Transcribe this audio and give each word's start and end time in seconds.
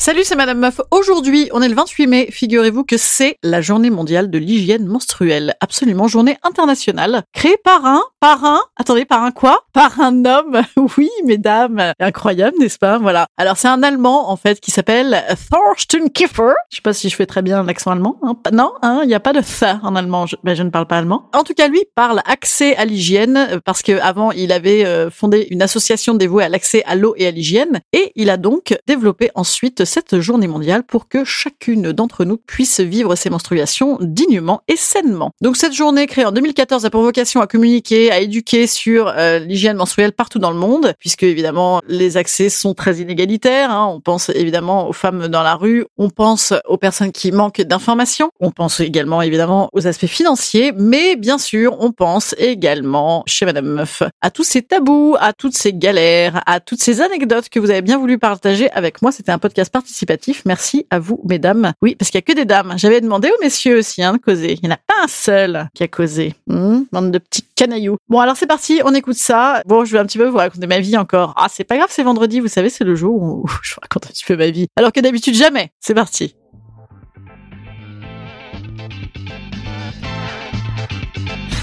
Salut, 0.00 0.22
c'est 0.22 0.36
Madame 0.36 0.60
Meuf. 0.60 0.80
Aujourd'hui, 0.92 1.48
on 1.52 1.60
est 1.60 1.68
le 1.68 1.74
28 1.74 2.06
mai. 2.06 2.28
Figurez-vous 2.30 2.84
que 2.84 2.96
c'est 2.96 3.36
la 3.42 3.60
journée 3.60 3.90
mondiale 3.90 4.30
de 4.30 4.38
l'hygiène 4.38 4.86
menstruelle. 4.86 5.56
Absolument, 5.60 6.06
journée 6.06 6.38
internationale. 6.44 7.24
Créée 7.34 7.56
par 7.64 7.84
un, 7.84 8.04
par 8.20 8.44
un, 8.44 8.60
attendez, 8.76 9.04
par 9.04 9.24
un 9.24 9.32
quoi? 9.32 9.64
Par 9.72 10.00
un 10.00 10.24
homme. 10.24 10.62
Oui, 10.96 11.10
mesdames. 11.26 11.92
Incroyable, 11.98 12.56
n'est-ce 12.60 12.78
pas? 12.78 12.98
Voilà. 12.98 13.26
Alors, 13.36 13.56
c'est 13.56 13.66
un 13.66 13.82
Allemand, 13.82 14.30
en 14.30 14.36
fait, 14.36 14.60
qui 14.60 14.70
s'appelle 14.70 15.24
Thorsten 15.50 16.10
Kiefer. 16.10 16.52
Je 16.70 16.76
sais 16.76 16.82
pas 16.82 16.92
si 16.92 17.08
je 17.08 17.16
fais 17.16 17.26
très 17.26 17.42
bien 17.42 17.64
l'accent 17.64 17.90
allemand. 17.90 18.18
Hein. 18.22 18.36
Non, 18.52 18.72
hein, 18.82 19.00
il 19.02 19.08
n'y 19.08 19.14
a 19.14 19.20
pas 19.20 19.32
de 19.32 19.42
ça 19.42 19.80
en 19.82 19.96
allemand. 19.96 20.26
Je, 20.26 20.36
ben, 20.44 20.54
je 20.54 20.62
ne 20.62 20.70
parle 20.70 20.86
pas 20.86 20.98
allemand. 20.98 21.28
En 21.34 21.42
tout 21.42 21.54
cas, 21.54 21.66
lui 21.66 21.82
parle 21.96 22.22
accès 22.24 22.76
à 22.76 22.84
l'hygiène 22.84 23.36
euh, 23.36 23.58
parce 23.64 23.82
que 23.82 24.00
avant, 24.00 24.30
il 24.30 24.52
avait 24.52 24.86
euh, 24.86 25.10
fondé 25.10 25.48
une 25.50 25.60
association 25.60 26.14
dévouée 26.14 26.44
à 26.44 26.48
l'accès 26.48 26.84
à 26.84 26.94
l'eau 26.94 27.14
et 27.16 27.26
à 27.26 27.32
l'hygiène 27.32 27.80
et 27.92 28.12
il 28.14 28.30
a 28.30 28.36
donc 28.36 28.76
développé 28.86 29.30
ensuite 29.34 29.84
cette 29.88 30.20
journée 30.20 30.46
mondiale 30.46 30.84
pour 30.84 31.08
que 31.08 31.24
chacune 31.24 31.92
d'entre 31.92 32.24
nous 32.24 32.36
puisse 32.36 32.80
vivre 32.80 33.16
ses 33.16 33.30
menstruations 33.30 33.98
dignement 34.00 34.62
et 34.68 34.76
sainement. 34.76 35.32
Donc 35.40 35.56
cette 35.56 35.72
journée 35.72 36.06
créée 36.06 36.24
en 36.24 36.32
2014 36.32 36.84
a 36.84 36.90
pour 36.90 37.02
vocation 37.02 37.40
à 37.40 37.46
communiquer, 37.46 38.12
à 38.12 38.20
éduquer 38.20 38.66
sur 38.66 39.08
euh, 39.08 39.38
l'hygiène 39.38 39.76
menstruelle 39.76 40.12
partout 40.12 40.38
dans 40.38 40.50
le 40.50 40.58
monde, 40.58 40.92
puisque 40.98 41.22
évidemment 41.22 41.80
les 41.88 42.16
accès 42.16 42.48
sont 42.48 42.74
très 42.74 42.98
inégalitaires. 42.98 43.70
Hein. 43.70 43.88
On 43.92 44.00
pense 44.00 44.28
évidemment 44.28 44.88
aux 44.88 44.92
femmes 44.92 45.28
dans 45.28 45.42
la 45.42 45.54
rue, 45.54 45.86
on 45.96 46.10
pense 46.10 46.52
aux 46.66 46.76
personnes 46.76 47.12
qui 47.12 47.32
manquent 47.32 47.62
d'informations, 47.62 48.30
on 48.40 48.50
pense 48.50 48.80
également 48.80 49.22
évidemment 49.22 49.70
aux 49.72 49.86
aspects 49.86 50.06
financiers, 50.06 50.72
mais 50.76 51.16
bien 51.16 51.38
sûr 51.38 51.76
on 51.80 51.92
pense 51.92 52.34
également 52.38 53.22
chez 53.26 53.46
Madame 53.46 53.66
Meuf 53.66 54.02
à 54.20 54.30
tous 54.30 54.44
ces 54.44 54.62
tabous, 54.62 55.16
à 55.18 55.32
toutes 55.32 55.56
ces 55.56 55.72
galères, 55.72 56.42
à 56.46 56.60
toutes 56.60 56.82
ces 56.82 57.00
anecdotes 57.00 57.48
que 57.48 57.58
vous 57.58 57.70
avez 57.70 57.82
bien 57.82 57.98
voulu 57.98 58.18
partager 58.18 58.70
avec 58.72 59.00
moi. 59.02 59.12
C'était 59.12 59.32
un 59.32 59.38
podcast 59.38 59.72
participatif. 59.78 60.42
Merci 60.44 60.86
à 60.90 60.98
vous, 60.98 61.20
mesdames. 61.24 61.72
Oui, 61.82 61.94
parce 61.94 62.10
qu'il 62.10 62.18
y 62.18 62.22
a 62.22 62.22
que 62.22 62.32
des 62.32 62.44
dames. 62.44 62.74
J'avais 62.76 63.00
demandé 63.00 63.28
aux 63.28 63.42
messieurs 63.42 63.78
aussi 63.78 64.02
hein, 64.02 64.14
de 64.14 64.18
causer. 64.18 64.54
Il 64.54 64.60
n'y 64.66 64.68
en 64.68 64.74
a 64.74 64.80
pas 64.84 65.04
un 65.04 65.06
seul 65.06 65.68
qui 65.72 65.84
a 65.84 65.88
causé. 65.88 66.34
Hmm, 66.48 66.80
bande 66.90 67.12
de 67.12 67.18
petits 67.18 67.44
canailloux. 67.54 67.96
Bon, 68.08 68.18
alors 68.18 68.36
c'est 68.36 68.48
parti, 68.48 68.80
on 68.84 68.92
écoute 68.92 69.16
ça. 69.16 69.62
Bon, 69.66 69.84
je 69.84 69.92
vais 69.92 70.00
un 70.00 70.06
petit 70.06 70.18
peu 70.18 70.26
vous 70.26 70.38
raconter 70.38 70.66
ma 70.66 70.80
vie 70.80 70.96
encore. 70.96 71.32
Ah, 71.36 71.46
c'est 71.48 71.62
pas 71.64 71.76
grave, 71.76 71.90
c'est 71.90 72.02
vendredi, 72.02 72.40
vous 72.40 72.48
savez, 72.48 72.70
c'est 72.70 72.84
le 72.84 72.96
jour 72.96 73.14
où 73.22 73.46
je 73.62 73.74
vous 73.74 73.80
raconte 73.80 74.06
un 74.06 74.10
petit 74.10 74.24
peu 74.24 74.36
ma 74.36 74.50
vie. 74.50 74.66
Alors 74.76 74.92
que 74.92 75.00
d'habitude, 75.00 75.34
jamais. 75.34 75.70
C'est 75.80 75.94
parti. 75.94 76.34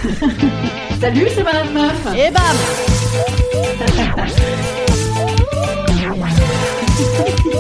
Salut, 1.02 1.28
c'est 1.36 1.44
Madame 1.44 1.74
Meuf. 1.74 2.08
Et 2.16 2.32
bam 2.32 2.42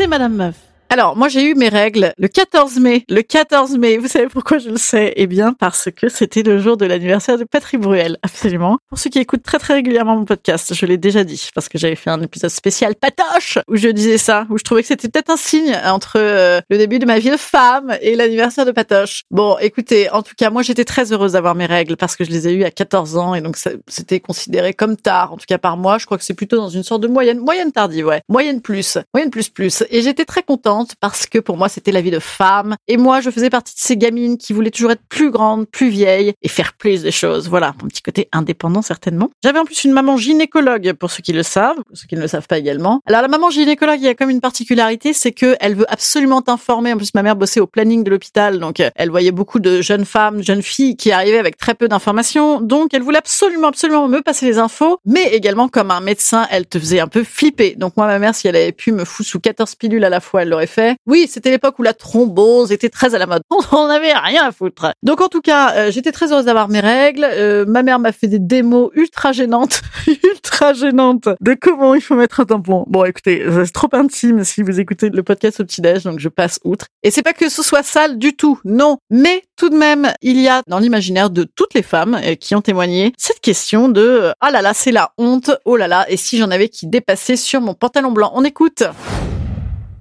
C'est 0.00 0.06
Madame 0.06 0.34
Meuf. 0.34 0.69
Alors, 0.92 1.16
moi, 1.16 1.28
j'ai 1.28 1.44
eu 1.44 1.54
mes 1.54 1.68
règles 1.68 2.12
le 2.18 2.26
14 2.26 2.80
mai. 2.80 3.04
Le 3.08 3.22
14 3.22 3.78
mai, 3.78 3.96
vous 3.96 4.08
savez 4.08 4.26
pourquoi 4.26 4.58
je 4.58 4.70
le 4.70 4.76
sais? 4.76 5.12
Eh 5.14 5.28
bien, 5.28 5.52
parce 5.52 5.88
que 5.94 6.08
c'était 6.08 6.42
le 6.42 6.58
jour 6.58 6.76
de 6.76 6.84
l'anniversaire 6.84 7.38
de 7.38 7.44
Patrick 7.44 7.80
Bruel, 7.80 8.18
absolument. 8.24 8.76
Pour 8.88 8.98
ceux 8.98 9.08
qui 9.08 9.20
écoutent 9.20 9.44
très 9.44 9.60
très 9.60 9.74
régulièrement 9.74 10.16
mon 10.16 10.24
podcast, 10.24 10.74
je 10.74 10.86
l'ai 10.86 10.96
déjà 10.96 11.22
dit, 11.22 11.48
parce 11.54 11.68
que 11.68 11.78
j'avais 11.78 11.94
fait 11.94 12.10
un 12.10 12.20
épisode 12.20 12.50
spécial 12.50 12.96
patoche, 12.96 13.60
où 13.68 13.76
je 13.76 13.86
disais 13.86 14.18
ça, 14.18 14.48
où 14.50 14.58
je 14.58 14.64
trouvais 14.64 14.82
que 14.82 14.88
c'était 14.88 15.08
peut-être 15.08 15.30
un 15.30 15.36
signe 15.36 15.78
entre 15.84 16.14
euh, 16.16 16.60
le 16.68 16.76
début 16.76 16.98
de 16.98 17.06
ma 17.06 17.20
vie 17.20 17.30
de 17.30 17.36
femme 17.36 17.96
et 18.02 18.16
l'anniversaire 18.16 18.66
de 18.66 18.72
Patoche. 18.72 19.22
Bon, 19.30 19.58
écoutez, 19.60 20.10
en 20.10 20.22
tout 20.24 20.34
cas, 20.36 20.50
moi, 20.50 20.62
j'étais 20.62 20.84
très 20.84 21.12
heureuse 21.12 21.34
d'avoir 21.34 21.54
mes 21.54 21.66
règles, 21.66 21.96
parce 21.96 22.16
que 22.16 22.24
je 22.24 22.30
les 22.32 22.48
ai 22.48 22.52
eues 22.52 22.64
à 22.64 22.72
14 22.72 23.16
ans, 23.16 23.36
et 23.36 23.40
donc 23.40 23.56
c'était 23.86 24.18
considéré 24.18 24.74
comme 24.74 24.96
tard, 24.96 25.34
en 25.34 25.36
tout 25.36 25.46
cas 25.46 25.58
par 25.58 25.76
moi. 25.76 25.98
Je 25.98 26.06
crois 26.06 26.18
que 26.18 26.24
c'est 26.24 26.34
plutôt 26.34 26.56
dans 26.56 26.68
une 26.68 26.82
sorte 26.82 27.00
de 27.00 27.06
moyenne, 27.06 27.38
moyenne 27.38 27.70
tardive, 27.70 28.06
ouais. 28.06 28.22
Moyenne 28.28 28.60
plus, 28.60 28.98
moyenne 29.14 29.30
plus 29.30 29.50
plus. 29.50 29.84
Et 29.90 30.02
j'étais 30.02 30.24
très 30.24 30.42
contente 30.42 30.79
parce 31.00 31.26
que 31.26 31.38
pour 31.38 31.56
moi, 31.56 31.68
c'était 31.68 31.92
la 31.92 32.00
vie 32.00 32.10
de 32.10 32.18
femme. 32.18 32.76
Et 32.88 32.96
moi, 32.96 33.20
je 33.20 33.30
faisais 33.30 33.50
partie 33.50 33.74
de 33.74 33.80
ces 33.80 33.96
gamines 33.96 34.38
qui 34.38 34.52
voulaient 34.52 34.70
toujours 34.70 34.92
être 34.92 35.02
plus 35.08 35.30
grandes, 35.30 35.68
plus 35.68 35.88
vieilles 35.88 36.32
et 36.42 36.48
faire 36.48 36.72
plus 36.74 37.02
de 37.02 37.10
choses. 37.10 37.48
Voilà, 37.48 37.74
mon 37.82 37.88
petit 37.88 38.02
côté 38.02 38.28
indépendant 38.32 38.82
certainement. 38.82 39.30
J'avais 39.42 39.58
en 39.58 39.64
plus 39.64 39.84
une 39.84 39.92
maman 39.92 40.16
gynécologue, 40.16 40.92
pour 40.94 41.10
ceux 41.10 41.22
qui 41.22 41.32
le 41.32 41.42
savent, 41.42 41.76
pour 41.86 41.96
ceux 41.96 42.06
qui 42.06 42.16
ne 42.16 42.20
le 42.20 42.28
savent 42.28 42.46
pas 42.46 42.58
également. 42.58 43.00
Alors 43.06 43.22
la 43.22 43.28
maman 43.28 43.50
gynécologue, 43.50 43.98
il 44.00 44.04
y 44.04 44.08
a 44.08 44.14
comme 44.14 44.30
une 44.30 44.40
particularité, 44.40 45.12
c'est 45.12 45.32
que 45.32 45.56
elle 45.60 45.74
veut 45.74 45.90
absolument 45.90 46.42
t'informer. 46.42 46.92
En 46.92 46.96
plus, 46.96 47.14
ma 47.14 47.22
mère 47.22 47.36
bossait 47.36 47.60
au 47.60 47.66
planning 47.66 48.04
de 48.04 48.10
l'hôpital, 48.10 48.58
donc 48.58 48.80
euh, 48.80 48.90
elle 48.96 49.10
voyait 49.10 49.32
beaucoup 49.32 49.58
de 49.58 49.80
jeunes 49.80 50.04
femmes, 50.04 50.42
jeunes 50.42 50.62
filles 50.62 50.96
qui 50.96 51.12
arrivaient 51.12 51.38
avec 51.38 51.56
très 51.56 51.74
peu 51.74 51.88
d'informations. 51.88 52.60
Donc 52.60 52.94
elle 52.94 53.02
voulait 53.02 53.18
absolument, 53.18 53.68
absolument 53.68 54.08
me 54.08 54.20
passer 54.20 54.46
les 54.46 54.58
infos, 54.58 54.98
mais 55.04 55.24
également 55.32 55.68
comme 55.68 55.90
un 55.90 56.00
médecin, 56.00 56.46
elle 56.50 56.66
te 56.66 56.78
faisait 56.78 57.00
un 57.00 57.08
peu 57.08 57.24
flipper. 57.24 57.74
Donc 57.76 57.96
moi, 57.96 58.06
ma 58.06 58.18
mère, 58.18 58.34
si 58.34 58.48
elle 58.48 58.56
avait 58.56 58.72
pu 58.72 58.92
me 58.92 59.04
foutre 59.04 59.28
sous 59.28 59.40
14 59.40 59.74
pilules 59.74 60.04
à 60.04 60.08
la 60.08 60.20
fois, 60.20 60.42
elle 60.42 60.48
l'aurait 60.48 60.66
Oui, 61.06 61.26
c'était 61.28 61.50
l'époque 61.50 61.78
où 61.78 61.82
la 61.82 61.94
thrombose 61.94 62.72
était 62.72 62.88
très 62.88 63.14
à 63.14 63.18
la 63.18 63.26
mode. 63.26 63.42
On 63.72 63.88
n'avait 63.88 64.12
rien 64.12 64.44
à 64.46 64.52
foutre. 64.52 64.92
Donc 65.02 65.20
en 65.20 65.28
tout 65.28 65.40
cas, 65.40 65.74
euh, 65.74 65.90
j'étais 65.90 66.12
très 66.12 66.32
heureuse 66.32 66.44
d'avoir 66.44 66.68
mes 66.68 66.80
règles. 66.80 67.26
Euh, 67.30 67.64
ma 67.66 67.82
mère 67.82 67.98
m'a 67.98 68.12
fait 68.12 68.26
des 68.28 68.38
démos 68.38 68.90
ultra 68.94 69.32
gênantes, 69.32 69.82
ultra 70.24 70.72
gênantes 70.72 71.28
de 71.40 71.54
comment 71.54 71.94
il 71.94 72.00
faut 72.00 72.14
mettre 72.14 72.40
un 72.40 72.44
tampon. 72.44 72.84
Bon, 72.88 73.04
écoutez, 73.04 73.44
c'est 73.64 73.72
trop 73.72 73.88
intime 73.92 74.44
si 74.44 74.62
vous 74.62 74.80
écoutez 74.80 75.10
le 75.10 75.22
podcast 75.22 75.60
au 75.60 75.64
petit-déj, 75.64 76.04
donc 76.04 76.18
je 76.18 76.28
passe 76.28 76.60
outre. 76.64 76.86
Et 77.02 77.10
c'est 77.10 77.22
pas 77.22 77.32
que 77.32 77.48
ce 77.48 77.62
soit 77.62 77.82
sale 77.82 78.18
du 78.18 78.36
tout, 78.36 78.58
non. 78.64 78.98
Mais 79.10 79.44
tout 79.56 79.68
de 79.68 79.76
même, 79.76 80.12
il 80.22 80.40
y 80.40 80.48
a 80.48 80.62
dans 80.66 80.78
l'imaginaire 80.78 81.30
de 81.30 81.44
toutes 81.44 81.74
les 81.74 81.82
femmes 81.82 82.18
euh, 82.22 82.34
qui 82.34 82.54
ont 82.54 82.62
témoigné 82.62 83.12
cette 83.18 83.40
question 83.40 83.88
de 83.88 84.00
euh, 84.00 84.32
ah 84.40 84.50
là 84.50 84.62
là, 84.62 84.74
c'est 84.74 84.92
la 84.92 85.12
honte, 85.18 85.50
oh 85.64 85.76
là 85.76 85.88
là, 85.88 86.06
et 86.08 86.16
si 86.16 86.38
j'en 86.38 86.50
avais 86.50 86.68
qui 86.68 86.86
dépassaient 86.86 87.36
sur 87.36 87.60
mon 87.60 87.74
pantalon 87.74 88.12
blanc. 88.12 88.32
On 88.34 88.44
écoute. 88.44 88.84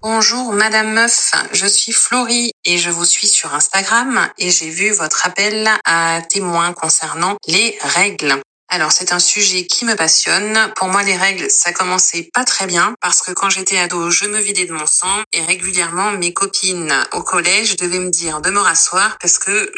Bonjour 0.02 0.54
Madame 0.54 0.94
Meuf, 0.94 1.32
je 1.52 1.68
suis 1.68 1.92
Florie 1.92 2.54
et 2.64 2.78
je 2.78 2.90
vous 2.90 3.04
suis 3.04 3.28
sur 3.28 3.54
Instagram 3.54 4.30
et 4.38 4.50
j'ai 4.50 4.70
vu 4.70 4.92
votre 4.92 5.28
appel 5.28 5.70
à 5.84 6.22
témoins 6.30 6.72
concernant 6.72 7.36
les 7.48 7.78
règles. 7.82 8.42
Alors 8.70 8.94
c'est 8.94 9.12
un 9.12 9.20
sujet 9.20 9.66
qui 9.66 9.84
me 9.84 9.96
passionne. 9.96 10.72
Pour 10.78 10.88
moi 10.88 11.04
les 11.04 11.18
règles 11.18 11.52
ça 11.52 11.74
commençait 11.74 12.30
pas 12.34 12.46
très 12.46 12.66
bien 12.66 12.96
parce 13.02 13.22
que 13.22 13.34
quand 13.34 13.50
j'étais 13.50 13.78
ado 13.78 14.10
je 14.10 14.24
me 14.26 14.40
vidais 14.40 14.66
de 14.66 14.72
mon 14.72 14.88
sang 14.88 15.24
et 15.34 15.42
régulièrement 15.42 16.14
mes 16.14 16.32
copines 16.34 16.94
au 17.12 17.22
collège 17.22 17.76
devaient 17.76 18.00
me 18.00 18.10
dire 18.10 18.40
de 18.40 18.52
me 18.52 18.60
rasseoir 18.60 19.18
parce 19.20 19.38
que 19.38 19.70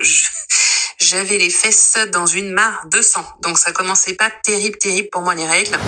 j'avais 0.99 1.39
les 1.39 1.49
fesses 1.49 1.97
dans 2.11 2.27
une 2.27 2.51
mare 2.51 2.85
de 2.91 3.01
sang. 3.01 3.25
Donc 3.41 3.57
ça 3.57 3.71
commençait 3.71 4.13
pas 4.13 4.29
terrible 4.43 4.77
terrible 4.77 5.09
pour 5.11 5.23
moi 5.23 5.33
les 5.33 5.47
règles. 5.47 5.79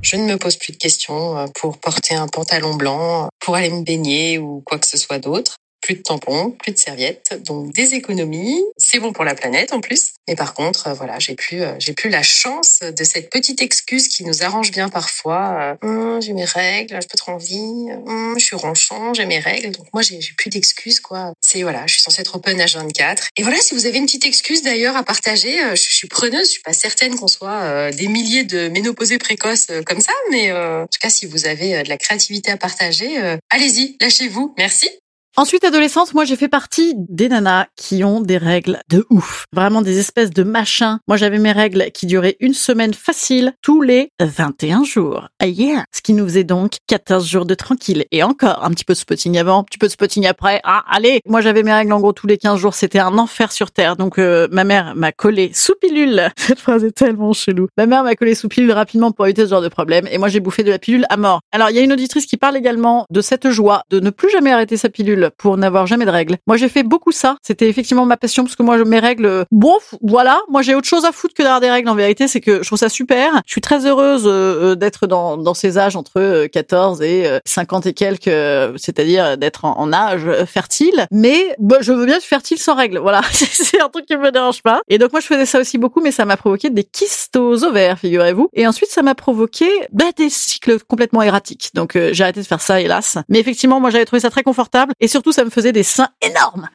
Je 0.00 0.16
ne 0.16 0.22
me 0.22 0.36
pose 0.36 0.56
plus 0.56 0.72
de 0.72 0.76
questions 0.76 1.36
euh, 1.36 1.46
pour 1.54 1.78
porter 1.78 2.14
un 2.14 2.28
pantalon 2.28 2.74
blanc, 2.74 3.28
pour 3.40 3.56
aller 3.56 3.70
me 3.70 3.82
baigner 3.82 4.38
ou 4.38 4.62
quoi 4.64 4.78
que 4.78 4.86
ce 4.86 4.96
soit 4.96 5.18
d'autre. 5.18 5.56
Plus 5.88 5.94
de 5.94 6.02
tampons, 6.02 6.50
plus 6.50 6.72
de 6.72 6.76
serviettes, 6.76 7.40
donc 7.46 7.72
des 7.72 7.94
économies. 7.94 8.62
C'est 8.76 8.98
bon 8.98 9.14
pour 9.14 9.24
la 9.24 9.34
planète 9.34 9.72
en 9.72 9.80
plus. 9.80 10.12
Mais 10.28 10.36
par 10.36 10.52
contre, 10.52 10.88
euh, 10.88 10.92
voilà, 10.92 11.18
j'ai 11.18 11.34
plus, 11.34 11.62
euh, 11.62 11.72
j'ai 11.78 11.94
plus 11.94 12.10
la 12.10 12.22
chance 12.22 12.80
de 12.80 13.04
cette 13.04 13.30
petite 13.30 13.62
excuse 13.62 14.08
qui 14.08 14.22
nous 14.22 14.42
arrange 14.42 14.70
bien 14.70 14.90
parfois. 14.90 15.78
Euh, 15.82 15.86
hum, 15.86 16.20
j'ai 16.20 16.34
mes 16.34 16.44
règles, 16.44 16.98
j'ai 17.00 17.08
pas 17.08 17.16
trop 17.16 17.32
envie. 17.32 17.56
Hum, 18.04 18.34
je 18.36 18.44
suis 18.44 18.54
ronchon, 18.54 19.14
j'ai 19.14 19.24
mes 19.24 19.38
règles. 19.38 19.70
Donc 19.70 19.86
moi, 19.94 20.02
j'ai, 20.02 20.20
plus 20.36 20.50
d'excuses 20.50 21.00
quoi. 21.00 21.32
C'est 21.40 21.62
voilà, 21.62 21.86
je 21.86 21.94
suis 21.94 22.02
censée 22.02 22.20
être 22.20 22.36
open 22.36 22.60
à 22.60 22.66
24. 22.66 23.28
Et 23.36 23.42
voilà, 23.42 23.56
si 23.56 23.72
vous 23.72 23.86
avez 23.86 23.96
une 23.96 24.04
petite 24.04 24.26
excuse 24.26 24.60
d'ailleurs 24.60 24.94
à 24.94 25.04
partager, 25.04 25.56
je, 25.70 25.74
suis 25.74 26.06
preneuse. 26.06 26.48
Je 26.48 26.52
suis 26.52 26.62
pas 26.62 26.74
certaine 26.74 27.16
qu'on 27.16 27.28
soit 27.28 27.90
des 27.92 28.08
milliers 28.08 28.44
de 28.44 28.68
ménopausées 28.68 29.16
précoces 29.16 29.68
comme 29.86 30.02
ça, 30.02 30.12
mais 30.30 30.52
en 30.52 30.86
tout 30.86 30.98
cas, 31.00 31.08
si 31.08 31.24
vous 31.24 31.46
avez 31.46 31.82
de 31.82 31.88
la 31.88 31.96
créativité 31.96 32.50
à 32.50 32.58
partager, 32.58 33.16
allez-y, 33.48 33.96
lâchez-vous. 34.02 34.54
Merci. 34.58 34.90
Ensuite, 35.38 35.62
adolescente, 35.62 36.14
moi 36.14 36.24
j'ai 36.24 36.34
fait 36.34 36.48
partie 36.48 36.94
des 36.96 37.28
nanas 37.28 37.66
qui 37.76 38.02
ont 38.02 38.20
des 38.20 38.38
règles 38.38 38.80
de 38.90 39.06
ouf. 39.08 39.44
Vraiment 39.52 39.82
des 39.82 40.00
espèces 40.00 40.30
de 40.30 40.42
machins. 40.42 40.98
Moi 41.06 41.16
j'avais 41.16 41.38
mes 41.38 41.52
règles 41.52 41.92
qui 41.94 42.06
duraient 42.06 42.36
une 42.40 42.54
semaine 42.54 42.92
facile 42.92 43.52
tous 43.62 43.80
les 43.80 44.10
21 44.18 44.82
jours. 44.82 45.28
Ah 45.38 45.46
yeah 45.46 45.84
Ce 45.94 46.02
qui 46.02 46.12
nous 46.12 46.24
faisait 46.24 46.42
donc 46.42 46.78
14 46.88 47.24
jours 47.24 47.46
de 47.46 47.54
tranquille. 47.54 48.04
Et 48.10 48.24
encore, 48.24 48.64
un 48.64 48.70
petit 48.70 48.84
peu 48.84 48.94
de 48.94 48.98
spotting 48.98 49.38
avant, 49.38 49.60
un 49.60 49.62
petit 49.62 49.78
peu 49.78 49.86
de 49.86 49.92
spotting 49.92 50.26
après. 50.26 50.60
Ah, 50.64 50.82
allez 50.90 51.20
Moi 51.24 51.40
j'avais 51.40 51.62
mes 51.62 51.72
règles 51.72 51.92
en 51.92 52.00
gros 52.00 52.12
tous 52.12 52.26
les 52.26 52.36
15 52.36 52.58
jours. 52.58 52.74
C'était 52.74 52.98
un 52.98 53.16
enfer 53.16 53.52
sur 53.52 53.70
Terre. 53.70 53.94
Donc 53.94 54.18
euh, 54.18 54.48
ma 54.50 54.64
mère 54.64 54.96
m'a 54.96 55.12
collé 55.12 55.52
sous 55.54 55.76
pilule. 55.80 56.30
Cette 56.36 56.58
phrase 56.58 56.82
est 56.82 56.90
tellement 56.90 57.32
chelou. 57.32 57.68
Ma 57.76 57.86
mère 57.86 58.02
m'a 58.02 58.16
collé 58.16 58.34
sous 58.34 58.48
pilule 58.48 58.72
rapidement 58.72 59.12
pour 59.12 59.24
éviter 59.26 59.44
ce 59.44 59.50
genre 59.50 59.62
de 59.62 59.68
problème. 59.68 60.08
Et 60.10 60.18
moi 60.18 60.26
j'ai 60.26 60.40
bouffé 60.40 60.64
de 60.64 60.70
la 60.70 60.80
pilule 60.80 61.06
à 61.10 61.16
mort. 61.16 61.42
Alors 61.52 61.70
il 61.70 61.76
y 61.76 61.78
a 61.78 61.82
une 61.82 61.92
auditrice 61.92 62.26
qui 62.26 62.38
parle 62.38 62.56
également 62.56 63.06
de 63.08 63.20
cette 63.20 63.50
joie 63.50 63.82
de 63.90 64.00
ne 64.00 64.10
plus 64.10 64.30
jamais 64.30 64.50
arrêter 64.50 64.76
sa 64.76 64.88
pilule 64.88 65.27
pour 65.36 65.56
n'avoir 65.56 65.86
jamais 65.86 66.04
de 66.04 66.10
règles. 66.10 66.36
Moi, 66.46 66.56
j'ai 66.56 66.68
fait 66.68 66.82
beaucoup 66.82 67.12
ça. 67.12 67.36
C'était 67.42 67.68
effectivement 67.68 68.06
ma 68.06 68.16
passion 68.16 68.44
parce 68.44 68.56
que 68.56 68.62
moi, 68.62 68.82
mes 68.84 68.98
règles, 68.98 69.44
bon, 69.50 69.76
voilà. 70.02 70.40
Moi, 70.48 70.62
j'ai 70.62 70.74
autre 70.74 70.88
chose 70.88 71.04
à 71.04 71.12
foutre 71.12 71.34
que 71.34 71.42
d'avoir 71.42 71.60
des 71.60 71.70
règles. 71.70 71.88
En 71.88 71.94
vérité, 71.94 72.28
c'est 72.28 72.40
que 72.40 72.62
je 72.62 72.66
trouve 72.66 72.78
ça 72.78 72.88
super. 72.88 73.42
Je 73.46 73.52
suis 73.52 73.60
très 73.60 73.86
heureuse 73.86 74.24
euh, 74.26 74.72
euh, 74.72 74.74
d'être 74.74 75.06
dans, 75.06 75.36
dans 75.36 75.54
ces 75.54 75.78
âges 75.78 75.96
entre 75.96 76.46
14 76.46 77.00
euh, 77.00 77.04
et 77.04 77.40
50 77.44 77.86
et 77.86 77.92
quelques, 77.92 78.30
c'est-à-dire 78.76 79.36
d'être 79.36 79.64
en, 79.64 79.92
âge 79.92 80.26
fertile. 80.46 81.06
Mais 81.10 81.54
bah, 81.58 81.78
je 81.80 81.92
veux 81.92 82.04
bien 82.04 82.16
être 82.16 82.24
fertile 82.24 82.58
sans 82.58 82.74
règles. 82.74 82.98
Voilà, 82.98 83.22
c'est 83.32 83.80
un 83.80 83.88
truc 83.88 84.06
qui 84.06 84.16
me 84.16 84.30
dérange 84.30 84.62
pas. 84.62 84.80
Et 84.88 84.98
donc 84.98 85.12
moi, 85.12 85.20
je 85.20 85.26
faisais 85.26 85.46
ça 85.46 85.60
aussi 85.60 85.78
beaucoup, 85.78 86.00
mais 86.00 86.10
ça 86.10 86.24
m'a 86.24 86.36
provoqué 86.36 86.70
des 86.70 86.84
kystes 86.84 87.36
ovaires, 87.36 87.98
figurez-vous. 87.98 88.48
Et 88.52 88.66
ensuite, 88.66 88.90
ça 88.90 89.02
m'a 89.02 89.14
provoqué 89.14 89.66
bah, 89.92 90.06
des 90.16 90.30
cycles 90.30 90.78
complètement 90.80 91.22
erratiques. 91.22 91.70
Donc 91.74 91.98
j'ai 92.12 92.22
arrêté 92.22 92.40
de 92.40 92.46
faire 92.46 92.60
ça, 92.60 92.80
hélas. 92.80 93.18
Mais 93.28 93.38
effectivement, 93.38 93.80
moi, 93.80 93.90
j'avais 93.90 94.04
trouvé 94.04 94.20
ça 94.20 94.30
très 94.30 94.42
confortable 94.42 94.92
et 95.00 95.08
surtout, 95.18 95.32
ça 95.32 95.44
me 95.44 95.50
faisait 95.50 95.72
des 95.72 95.82
seins 95.82 96.10
énormes. 96.22 96.68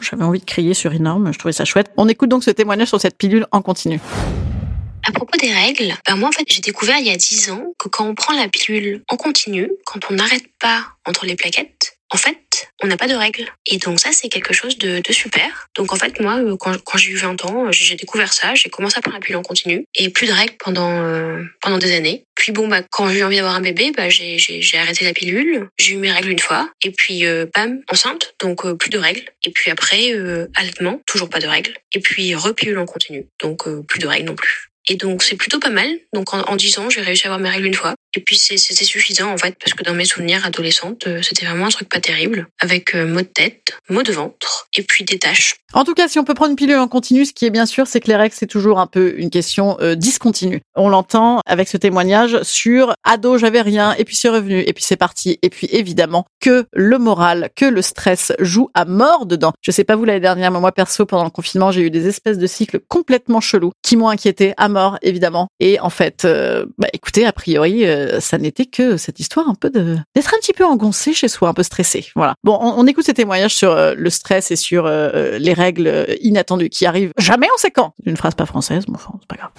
J'avais 0.00 0.22
envie 0.22 0.40
de 0.40 0.44
crier 0.44 0.74
sur 0.74 0.92
énorme, 0.92 1.32
je 1.32 1.38
trouvais 1.38 1.54
ça 1.54 1.64
chouette. 1.64 1.90
On 1.96 2.08
écoute 2.08 2.28
donc 2.28 2.44
ce 2.44 2.50
témoignage 2.50 2.88
sur 2.88 3.00
cette 3.00 3.16
pilule 3.16 3.46
en 3.52 3.62
continu. 3.62 3.98
À 5.08 5.12
propos 5.12 5.38
des 5.38 5.50
règles, 5.50 5.94
ben 6.06 6.16
moi 6.16 6.28
en 6.28 6.32
fait 6.32 6.44
j'ai 6.46 6.60
découvert 6.60 6.98
il 6.98 7.06
y 7.06 7.10
a 7.10 7.16
10 7.16 7.52
ans 7.52 7.64
que 7.78 7.88
quand 7.88 8.06
on 8.06 8.14
prend 8.14 8.34
la 8.34 8.48
pilule 8.48 9.02
en 9.08 9.16
continu, 9.16 9.70
quand 9.86 10.00
on 10.10 10.14
n'arrête 10.14 10.44
pas 10.60 10.84
entre 11.06 11.24
les 11.24 11.36
plaquettes, 11.36 11.95
en 12.16 12.18
fait, 12.18 12.72
on 12.82 12.86
n'a 12.86 12.96
pas 12.96 13.08
de 13.08 13.14
règles. 13.14 13.44
Et 13.66 13.76
donc 13.76 14.00
ça, 14.00 14.08
c'est 14.10 14.30
quelque 14.30 14.54
chose 14.54 14.78
de, 14.78 15.02
super. 15.10 15.68
Donc 15.76 15.92
en 15.92 15.96
fait, 15.96 16.18
moi, 16.18 16.38
euh, 16.38 16.56
quand, 16.56 16.96
j'ai 16.96 17.10
eu 17.10 17.16
20 17.16 17.44
ans, 17.44 17.70
j'ai 17.72 17.94
découvert 17.94 18.32
ça, 18.32 18.54
j'ai 18.54 18.70
commencé 18.70 18.96
à 18.96 19.02
prendre 19.02 19.18
la 19.18 19.20
pilule 19.20 19.36
en 19.36 19.42
continu 19.42 19.84
et 19.94 20.08
plus 20.08 20.26
de 20.26 20.32
règles 20.32 20.54
pendant 20.58 21.02
euh, 21.02 21.42
pendant 21.60 21.76
des 21.76 21.94
années. 21.94 22.24
Puis 22.34 22.52
bon, 22.52 22.68
bah 22.68 22.80
quand 22.90 23.10
j'ai 23.10 23.18
eu 23.18 23.22
envie 23.22 23.36
d'avoir 23.36 23.54
un 23.54 23.60
bébé, 23.60 23.92
bah 23.94 24.08
j'ai 24.08 24.78
arrêté 24.78 25.04
la 25.04 25.12
pilule, 25.12 25.68
j'ai 25.76 25.92
eu 25.92 25.96
mes 25.98 26.10
règles 26.10 26.30
une 26.30 26.38
fois 26.38 26.70
et 26.82 26.90
puis 26.90 27.26
euh, 27.26 27.44
bam, 27.54 27.82
enceinte, 27.92 28.34
donc 28.40 28.64
euh, 28.64 28.74
plus 28.74 28.88
de 28.88 28.98
règles. 28.98 29.24
Et 29.44 29.50
puis 29.50 29.70
après, 29.70 30.12
euh, 30.14 30.46
allaitement, 30.54 31.02
toujours 31.06 31.28
pas 31.28 31.40
de 31.40 31.46
règles. 31.46 31.74
Et 31.92 32.00
puis 32.00 32.34
repilule 32.34 32.78
en 32.78 32.86
continu, 32.86 33.26
donc 33.42 33.68
plus 33.88 33.98
de 33.98 34.06
règles 34.06 34.28
non 34.28 34.36
plus. 34.36 34.70
Et 34.88 34.94
donc 34.94 35.22
c'est 35.22 35.36
plutôt 35.36 35.60
pas 35.60 35.68
mal. 35.68 35.90
Donc 36.14 36.32
en, 36.32 36.40
en 36.40 36.56
10 36.56 36.78
ans, 36.78 36.88
j'ai 36.88 37.02
réussi 37.02 37.24
à 37.24 37.26
avoir 37.26 37.40
mes 37.40 37.50
règles 37.50 37.66
une 37.66 37.74
fois. 37.74 37.94
Et 38.16 38.20
puis 38.20 38.38
c'était 38.38 38.84
suffisant 38.84 39.30
en 39.30 39.36
fait 39.36 39.56
parce 39.58 39.74
que 39.74 39.82
dans 39.82 39.92
mes 39.92 40.06
souvenirs 40.06 40.44
adolescentes, 40.46 41.06
euh, 41.06 41.20
c'était 41.20 41.44
vraiment 41.44 41.66
un 41.66 41.70
truc 41.70 41.90
pas 41.90 42.00
terrible 42.00 42.48
avec 42.60 42.94
euh, 42.94 43.06
maux 43.06 43.20
de 43.20 43.26
tête, 43.26 43.78
maux 43.90 44.02
de 44.02 44.12
ventre 44.12 44.68
et 44.76 44.82
puis 44.82 45.04
des 45.04 45.18
taches. 45.18 45.56
En 45.76 45.84
tout 45.84 45.94
cas, 45.94 46.08
si 46.08 46.18
on 46.18 46.24
peut 46.24 46.34
prendre 46.34 46.50
une 46.50 46.56
pilule 46.56 46.78
en 46.78 46.88
continu, 46.88 47.24
ce 47.26 47.32
qui 47.32 47.44
est 47.44 47.50
bien 47.50 47.66
sûr, 47.66 47.86
c'est 47.86 48.00
que 48.00 48.08
les 48.08 48.16
règles 48.16 48.34
c'est 48.34 48.46
toujours 48.46 48.80
un 48.80 48.86
peu 48.86 49.14
une 49.18 49.30
question 49.30 49.76
euh, 49.80 49.94
discontinue. 49.94 50.62
On 50.74 50.88
l'entend 50.88 51.40
avec 51.46 51.68
ce 51.68 51.76
témoignage 51.76 52.42
sur 52.42 52.94
ado, 53.04 53.38
j'avais 53.38 53.60
rien 53.60 53.94
et 53.98 54.04
puis 54.04 54.16
c'est 54.16 54.28
revenu 54.30 54.60
et 54.60 54.72
puis 54.72 54.82
c'est 54.82 54.96
parti 54.96 55.38
et 55.42 55.50
puis 55.50 55.68
évidemment 55.70 56.24
que 56.40 56.66
le 56.72 56.98
moral, 56.98 57.50
que 57.54 57.66
le 57.66 57.82
stress 57.82 58.32
joue 58.40 58.70
à 58.74 58.86
mort 58.86 59.26
dedans. 59.26 59.52
Je 59.60 59.70
sais 59.70 59.84
pas 59.84 59.96
vous 59.96 60.04
l'année 60.04 60.20
dernière, 60.20 60.50
mais 60.50 60.60
moi 60.60 60.72
perso 60.72 61.04
pendant 61.04 61.24
le 61.24 61.30
confinement, 61.30 61.70
j'ai 61.70 61.82
eu 61.82 61.90
des 61.90 62.08
espèces 62.08 62.38
de 62.38 62.46
cycles 62.46 62.80
complètement 62.88 63.40
chelous 63.40 63.72
qui 63.82 63.96
m'ont 63.96 64.08
inquiété 64.08 64.54
à 64.56 64.68
mort 64.68 64.98
évidemment. 65.02 65.48
Et 65.60 65.78
en 65.78 65.90
fait, 65.90 66.26
bah 66.78 66.88
écoutez, 66.94 67.26
a 67.26 67.32
priori 67.32 67.76
euh, 67.84 68.20
ça 68.20 68.38
n'était 68.38 68.66
que 68.66 68.96
cette 68.96 69.20
histoire 69.20 69.48
un 69.48 69.54
peu 69.54 69.70
de 69.70 69.96
d'être 70.14 70.34
un 70.34 70.38
petit 70.38 70.52
peu 70.52 70.64
engoncé 70.64 71.12
chez 71.12 71.28
soi, 71.28 71.48
un 71.48 71.54
peu 71.54 71.62
stressé. 71.62 72.06
Voilà. 72.14 72.34
Bon, 72.44 72.58
on, 72.60 72.86
écoute 72.86 73.04
ces 73.04 73.14
témoignages 73.14 73.54
sur 73.54 73.72
euh, 73.72 73.94
le 73.96 74.10
stress 74.10 74.50
et 74.50 74.56
sur 74.56 74.86
euh, 74.86 75.38
les 75.38 75.52
règles 75.52 75.65
inattendues 76.22 76.68
qui 76.68 76.86
arrivent 76.86 77.12
jamais 77.18 77.46
on 77.54 77.58
sait 77.58 77.70
quand. 77.70 77.92
Une 78.04 78.16
phrase 78.16 78.34
pas 78.34 78.46
française, 78.46 78.84
mais 78.88 78.94
enfin, 78.94 79.14
c'est 79.20 79.28
pas 79.28 79.36
grave. 79.36 79.50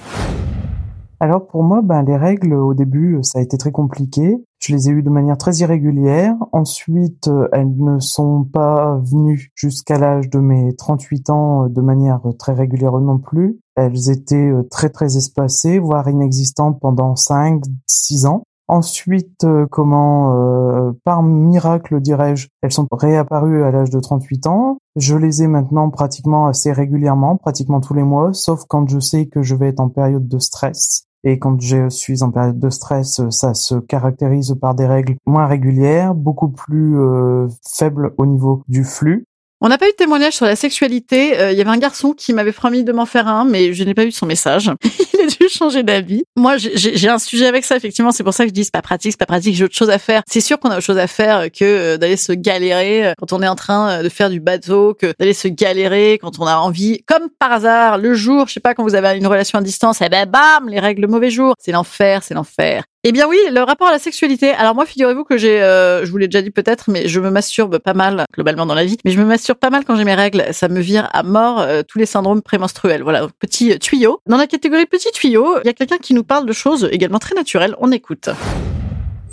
Alors 1.20 1.48
pour 1.48 1.64
moi, 1.64 1.82
ben 1.82 2.04
les 2.04 2.16
règles 2.16 2.54
au 2.54 2.76
début, 2.76 3.18
ça 3.24 3.40
a 3.40 3.42
été 3.42 3.58
très 3.58 3.72
compliqué. 3.72 4.36
Je 4.60 4.74
les 4.74 4.90
ai 4.90 4.92
eues 4.92 5.04
de 5.04 5.10
manière 5.10 5.38
très 5.38 5.56
irrégulière. 5.56 6.36
Ensuite, 6.52 7.30
elles 7.54 7.76
ne 7.76 8.00
sont 8.00 8.44
pas 8.44 9.00
venues 9.04 9.52
jusqu'à 9.56 9.98
l'âge 9.98 10.30
de 10.30 10.40
mes 10.40 10.76
38 10.76 11.30
ans 11.32 11.68
de 11.70 11.82
manière 11.82 12.22
très 12.38 12.54
régulière 12.54 12.94
non 13.00 13.18
plus. 13.18 13.60
Elles 13.76 14.12
étaient 14.12 14.52
très 14.70 14.90
très 14.90 15.18
espacées, 15.18 15.80
voire 15.80 16.08
inexistantes 16.08 16.80
pendant 16.80 17.16
5, 17.16 17.64
6 17.88 18.26
ans. 18.28 18.44
Ensuite, 18.70 19.46
euh, 19.46 19.66
comment, 19.66 20.34
euh, 20.36 20.92
par 21.06 21.24
miracle 21.24 22.02
dirais-je, 22.02 22.50
elles 22.62 22.74
sont 22.74 22.88
réapparues 22.92 23.64
à 23.64 23.72
l'âge 23.72 23.90
de 23.90 24.00
38 24.00 24.48
ans. 24.48 24.80
Je 24.98 25.16
les 25.16 25.42
ai 25.42 25.48
maintenant 25.48 25.90
pratiquement 25.90 26.48
assez 26.48 26.74
régulièrement, 26.74 27.38
pratiquement 27.38 27.80
tous 27.80 27.94
les 27.94 28.04
mois, 28.04 28.34
sauf 28.34 28.66
quand 28.68 28.90
je 28.90 29.00
sais 29.00 29.28
que 29.28 29.42
je 29.42 29.56
vais 29.56 29.70
être 29.70 29.80
en 29.80 29.88
période 29.88 30.28
de 30.28 30.40
stress. 30.40 31.06
Et 31.24 31.40
quand 31.40 31.60
je 31.62 31.90
suis 31.90 32.24
en 32.24 32.32
période 32.32 32.60
de 32.60 32.70
stress, 32.70 33.22
ça 33.30 33.54
se 33.54 33.76
caractérise 33.76 34.56
par 34.60 34.76
des 34.76 34.86
règles 34.86 35.16
moins 35.26 35.48
régulières, 35.48 36.14
beaucoup 36.14 36.50
plus 36.50 37.00
euh, 37.00 37.48
faibles 37.66 38.14
au 38.18 38.26
niveau 38.26 38.64
du 38.68 38.84
flux. 38.84 39.26
On 39.62 39.70
n'a 39.70 39.78
pas 39.78 39.88
eu 39.88 39.92
de 39.92 39.96
témoignage 39.96 40.34
sur 40.34 40.46
la 40.46 40.56
sexualité. 40.56 41.34
Il 41.52 41.58
y 41.58 41.62
avait 41.62 41.72
un 41.72 41.80
garçon 41.80 42.14
qui 42.14 42.32
m'avait 42.32 42.52
promis 42.52 42.84
de 42.84 42.92
m'en 42.92 43.08
faire 43.08 43.28
un, 43.28 43.44
mais 43.44 43.74
je 43.74 43.84
n'ai 43.84 43.96
pas 43.96 44.06
eu 44.06 44.12
son 44.12 44.28
message. 44.28 44.72
dû 45.40 45.50
changer 45.50 45.84
d'avis. 45.84 46.24
Moi, 46.36 46.58
j'ai 46.58 47.10
un 47.10 47.20
sujet 47.20 47.48
avec 47.48 47.66
ça, 47.66 47.76
effectivement. 47.76 48.12
C'est 48.12 48.24
pour 48.24 48.34
ça 48.34 48.44
que 48.44 48.50
je 48.50 48.54
dis 48.54 48.64
c'est 48.64 48.74
pas 48.74 48.82
pratique, 48.82 49.12
c'est 49.12 49.20
pas 49.20 49.26
pratique, 49.26 49.56
j'ai 49.56 49.66
autre 49.66 49.76
chose 49.76 49.90
à 49.90 50.00
faire. 50.00 50.22
C'est 50.28 50.42
sûr 50.42 50.60
qu'on 50.60 50.70
a 50.70 50.78
autre 50.78 50.86
chose 50.86 50.98
à 50.98 51.08
faire 51.08 51.52
que 51.52 51.64
euh, 51.64 51.98
d'aller 51.98 52.18
se 52.18 52.32
galérer 52.32 53.08
euh, 53.08 53.14
quand 53.18 53.34
on 53.34 53.42
est 53.42 53.48
en 53.48 53.56
train 53.56 53.90
euh, 53.90 54.04
de 54.04 54.10
faire 54.10 54.30
du 54.30 54.40
bateau, 54.40 54.94
que 54.94 55.14
d'aller 55.20 55.34
se 55.34 55.48
galérer 55.48 56.20
quand 56.22 56.40
on 56.40 56.46
a 56.46 56.56
envie, 56.56 57.04
comme 57.06 57.30
par 57.40 57.52
hasard, 57.52 57.98
le 57.98 58.14
jour, 58.14 58.48
je 58.48 58.54
sais 58.54 58.60
pas, 58.60 58.74
quand 58.74 58.84
vous 58.84 58.96
avez 58.96 59.18
une 59.18 59.28
relation 59.28 59.60
à 59.60 59.62
distance, 59.62 60.02
eh 60.02 60.10
ben 60.10 60.30
bam, 60.30 60.70
les 60.70 60.80
règles 60.80 61.08
mauvais 61.08 61.30
jour. 61.30 61.56
C'est 61.60 61.72
l'enfer, 61.72 62.24
c'est 62.24 62.34
l'enfer. 62.34 62.84
Eh 63.04 63.12
bien 63.14 63.28
oui, 63.28 63.38
le 63.52 63.62
rapport 63.62 63.88
à 63.88 63.92
la 63.92 64.00
sexualité. 64.00 64.52
Alors 64.52 64.76
moi, 64.76 64.86
figurez-vous 64.86 65.24
que 65.24 65.38
j'ai, 65.38 65.60
je 65.60 66.12
vous 66.12 66.18
l'ai 66.18 66.28
déjà 66.28 66.42
dit 66.42 66.50
peut-être, 66.50 66.90
mais 66.90 67.08
je 67.08 67.22
me 67.22 67.30
masturbe 67.30 67.78
pas 67.78 67.94
mal 67.94 68.26
globalement 68.34 68.66
dans 68.66 68.74
la 68.74 68.84
vie. 68.84 68.98
Mais 69.06 69.12
je 69.12 69.20
me 69.20 69.24
masturbe 69.24 69.60
pas 69.60 69.70
mal 69.70 69.86
quand 69.86 69.96
j'ai 69.96 70.04
mes 70.04 70.16
règles. 70.16 70.44
Ça 70.52 70.68
me 70.68 70.82
vire 70.82 71.08
à 71.14 71.24
mort 71.24 71.66
tous 71.88 72.00
les 72.00 72.06
syndromes 72.06 72.42
prémenstruels. 72.42 73.04
Voilà, 73.04 73.28
petit 73.40 73.80
tuyau. 73.80 74.20
Dans 74.26 74.36
la 74.36 74.48
catégorie 74.48 74.88
petit 74.88 75.12
il 75.24 75.32
y 75.32 75.70
a 75.70 75.74
quelqu'un 75.74 75.98
qui 75.98 76.14
nous 76.14 76.24
parle 76.24 76.46
de 76.46 76.54
choses 76.54 76.90
également 76.92 77.20
très 77.20 77.36
naturelles. 77.36 77.76
On 77.80 77.92
écoute. 77.92 78.30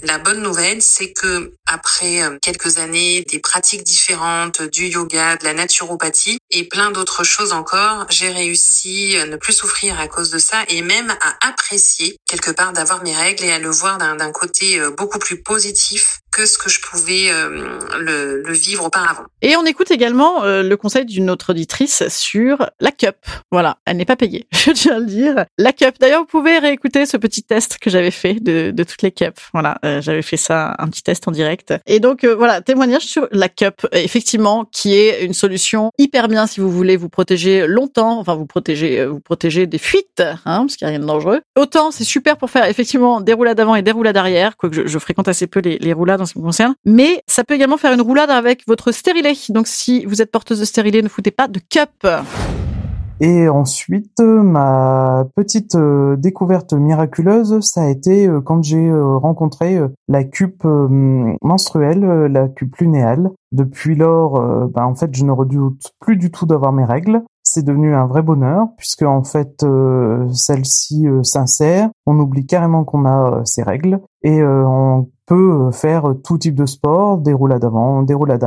La 0.06 0.18
bonne 0.18 0.42
nouvelle, 0.42 0.82
c'est 0.82 1.12
que 1.12 1.52
après 1.74 2.22
euh, 2.22 2.38
quelques 2.40 2.78
années, 2.78 3.24
des 3.28 3.40
pratiques 3.40 3.82
différentes, 3.82 4.62
du 4.62 4.86
yoga, 4.86 5.36
de 5.36 5.44
la 5.44 5.54
naturopathie 5.54 6.38
et 6.50 6.64
plein 6.64 6.92
d'autres 6.92 7.24
choses 7.24 7.52
encore, 7.52 8.06
j'ai 8.10 8.30
réussi 8.30 9.16
à 9.20 9.26
ne 9.26 9.36
plus 9.36 9.52
souffrir 9.52 9.98
à 9.98 10.06
cause 10.06 10.30
de 10.30 10.38
ça 10.38 10.62
et 10.68 10.82
même 10.82 11.10
à 11.10 11.48
apprécier 11.48 12.16
quelque 12.26 12.52
part 12.52 12.72
d'avoir 12.72 13.02
mes 13.02 13.14
règles 13.14 13.44
et 13.44 13.52
à 13.52 13.58
le 13.58 13.70
voir 13.70 13.98
d'un 13.98 14.32
côté 14.32 14.78
euh, 14.78 14.90
beaucoup 14.90 15.18
plus 15.18 15.42
positif 15.42 16.20
que 16.32 16.46
ce 16.46 16.58
que 16.58 16.68
je 16.68 16.80
pouvais 16.80 17.30
euh, 17.30 17.78
le, 17.98 18.52
vivre 18.52 18.84
auparavant. 18.84 19.24
Et 19.42 19.56
on 19.56 19.64
écoute 19.64 19.90
également 19.90 20.44
le 20.44 20.74
conseil 20.76 21.04
d'une 21.04 21.28
autre 21.28 21.50
auditrice 21.50 22.06
sur 22.08 22.70
la 22.80 22.92
cup. 22.92 23.16
Voilà, 23.50 23.78
elle 23.84 23.96
n'est 23.96 24.04
pas 24.04 24.16
payée, 24.16 24.46
je 24.52 24.70
tiens 24.70 24.96
à 24.96 24.98
le 25.00 25.06
dire. 25.06 25.44
La 25.58 25.72
cup. 25.72 25.96
D'ailleurs, 26.00 26.20
vous 26.20 26.26
pouvez 26.26 26.58
réécouter 26.58 27.06
ce 27.06 27.16
petit 27.16 27.42
test 27.42 27.78
que 27.78 27.90
j'avais 27.90 28.10
fait 28.10 28.34
de 28.34 28.84
toutes 28.84 29.02
les 29.02 29.10
cups. 29.10 29.40
Voilà, 29.52 29.78
j'avais 30.00 30.22
fait 30.22 30.36
ça, 30.36 30.74
un 30.78 30.88
petit 30.88 31.02
test 31.02 31.26
en 31.26 31.32
direct 31.32 31.63
Et 31.86 32.00
donc 32.00 32.24
euh, 32.24 32.34
voilà, 32.34 32.60
témoignage 32.60 33.02
sur 33.02 33.28
la 33.30 33.48
cup, 33.48 33.86
effectivement, 33.92 34.64
qui 34.70 34.94
est 34.94 35.24
une 35.24 35.34
solution 35.34 35.90
hyper 35.98 36.28
bien 36.28 36.46
si 36.46 36.60
vous 36.60 36.70
voulez 36.70 36.96
vous 36.96 37.08
protéger 37.08 37.66
longtemps, 37.66 38.18
enfin 38.18 38.34
vous 38.34 38.46
protéger, 38.46 39.00
euh, 39.00 39.08
vous 39.08 39.20
protéger 39.20 39.66
des 39.66 39.78
fuites, 39.78 40.20
hein, 40.20 40.60
parce 40.66 40.76
qu'il 40.76 40.86
n'y 40.86 40.94
a 40.94 40.96
rien 40.96 41.00
de 41.00 41.06
dangereux. 41.06 41.40
Autant 41.56 41.90
c'est 41.90 42.04
super 42.04 42.36
pour 42.36 42.50
faire 42.50 42.66
effectivement 42.66 43.20
des 43.20 43.32
roulades 43.32 43.60
avant 43.60 43.74
et 43.74 43.82
des 43.82 43.92
roulades 43.92 44.16
arrière, 44.16 44.56
quoique 44.56 44.76
je, 44.76 44.86
je 44.86 44.98
fréquente 44.98 45.28
assez 45.28 45.46
peu 45.46 45.60
les, 45.60 45.78
les 45.78 45.92
roulades 45.92 46.20
en 46.20 46.26
ce 46.26 46.32
qui 46.32 46.38
me 46.38 46.44
concerne, 46.44 46.74
mais 46.84 47.22
ça 47.26 47.44
peut 47.44 47.54
également 47.54 47.76
faire 47.76 47.92
une 47.92 48.02
roulade 48.02 48.30
avec 48.30 48.66
votre 48.66 48.92
stérilet. 48.92 49.34
Donc 49.48 49.66
si 49.66 50.04
vous 50.04 50.22
êtes 50.22 50.30
porteuse 50.30 50.60
de 50.60 50.64
stérilet, 50.64 51.02
ne 51.02 51.08
foutez 51.08 51.30
pas 51.30 51.48
de 51.48 51.60
cup. 51.68 51.90
Et 53.26 53.48
ensuite, 53.48 54.20
ma 54.20 55.26
petite 55.34 55.76
euh, 55.76 56.14
découverte 56.14 56.74
miraculeuse, 56.74 57.58
ça 57.60 57.84
a 57.84 57.88
été 57.88 58.26
euh, 58.26 58.42
quand 58.42 58.62
j'ai 58.62 58.86
euh, 58.86 59.16
rencontré 59.16 59.80
la 60.08 60.24
cupe 60.24 60.64
menstruelle, 60.64 62.04
la 62.26 62.48
cupe 62.48 62.76
lunéale. 62.76 63.30
Depuis 63.50 63.94
lors, 63.94 64.68
ben, 64.68 64.84
en 64.84 64.94
fait, 64.94 65.14
je 65.14 65.24
ne 65.24 65.30
redoute 65.30 65.92
plus 66.00 66.18
du 66.18 66.30
tout 66.30 66.44
d'avoir 66.44 66.74
mes 66.74 66.84
règles. 66.84 67.22
C'est 67.42 67.64
devenu 67.64 67.94
un 67.94 68.06
vrai 68.06 68.20
bonheur 68.20 68.66
puisque 68.76 69.02
en 69.02 69.22
fait, 69.22 69.64
celle-ci 70.32 71.06
s'insère. 71.22 71.88
On 72.04 72.18
oublie 72.18 72.46
carrément 72.46 72.84
qu'on 72.84 73.06
a 73.06 73.42
ses 73.44 73.62
règles 73.62 74.00
et 74.22 74.42
on 74.42 75.08
peut 75.26 75.70
faire 75.72 76.14
tout 76.22 76.38
type 76.38 76.54
de 76.54 76.66
sport, 76.66 77.18
des 77.18 77.32
roulades 77.32 77.64
avant, 77.64 78.02
des 78.02 78.14
roulades 78.14 78.44